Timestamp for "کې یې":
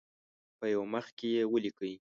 1.17-1.43